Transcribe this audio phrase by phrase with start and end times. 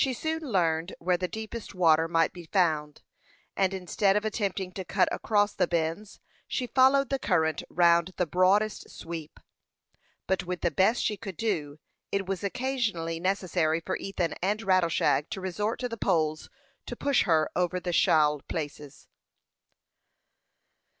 [0.03, 3.03] She soon learned where the deepest water might be found,
[3.55, 8.25] and instead of attempting to cut across the bends, she followed the current round the
[8.25, 9.39] broadest sweep;
[10.25, 11.77] but, with the best she could do,
[12.11, 16.49] it was occasionally necessary for Ethan and Rattleshag to resort to the poles
[16.87, 19.07] to push her over the shoal places.